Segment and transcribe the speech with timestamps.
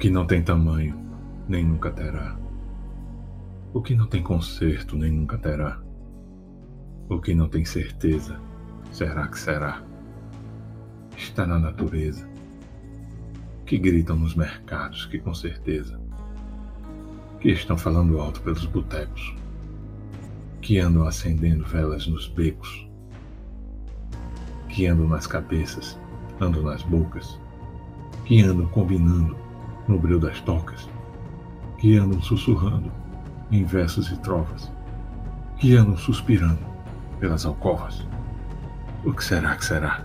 [0.00, 0.98] que não tem tamanho,
[1.46, 2.34] nem nunca terá.
[3.74, 5.78] O que não tem conserto, nem nunca terá.
[7.06, 8.40] O que não tem certeza,
[8.92, 9.82] será que será.
[11.18, 12.26] Está na natureza,
[13.66, 16.00] que gritam nos mercados que com certeza,
[17.38, 19.36] que estão falando alto pelos botecos,
[20.62, 22.88] que andam acendendo velas nos becos,
[24.66, 26.00] que andam nas cabeças,
[26.40, 27.38] andam nas bocas,
[28.24, 29.49] que andam combinando
[29.90, 30.88] no breu das tocas,
[31.76, 32.92] que andam sussurrando
[33.50, 34.70] em versos e trovas,
[35.58, 36.60] que andam suspirando
[37.18, 38.06] pelas alcovas.
[39.04, 40.04] O que será que será?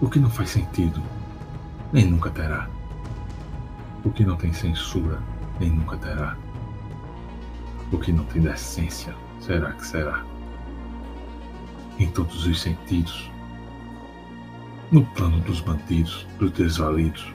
[0.00, 1.00] O que não faz sentido,
[1.92, 2.68] nem nunca terá.
[4.04, 5.20] O que não tem censura,
[5.60, 6.36] nem nunca terá.
[7.92, 10.24] O que não tem decência, será que será?
[12.02, 13.30] Em todos os sentidos.
[14.90, 17.32] No plano dos bandidos, dos desvalidos,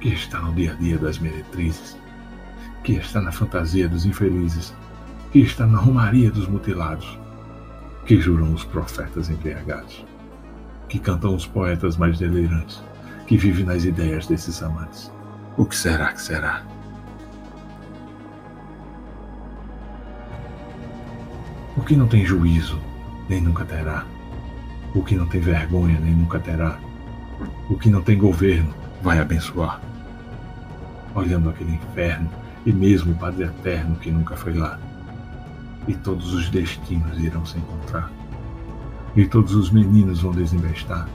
[0.00, 1.96] que está no dia a dia das meretrizes,
[2.82, 4.74] que está na fantasia dos infelizes,
[5.32, 7.18] que está na romaria dos mutilados,
[8.04, 10.04] que juram os profetas embriagados,
[10.88, 12.82] que cantam os poetas mais delirantes,
[13.26, 15.12] que vive nas ideias desses amantes.
[15.56, 16.64] O que será que será?
[21.76, 22.80] O que não tem juízo
[23.30, 24.04] nem nunca terá.
[24.92, 26.80] O que não tem vergonha, nem nunca terá.
[27.70, 29.80] O que não tem governo, vai abençoar.
[31.14, 32.28] Olhando aquele inferno
[32.66, 34.80] e mesmo o Padre Eterno que nunca foi lá.
[35.86, 38.10] E todos os destinos irão se encontrar.
[39.14, 41.08] E todos os meninos vão desinvestar,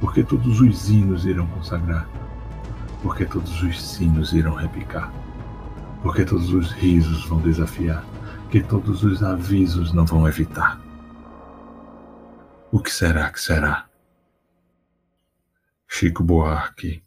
[0.00, 2.08] porque todos os hinos irão consagrar,
[3.02, 5.12] porque todos os sinos irão repicar,
[6.02, 8.04] porque todos os risos vão desafiar,
[8.50, 10.78] que todos os avisos não vão evitar.
[12.74, 13.86] O que será que será?
[15.86, 17.04] Chico Buarque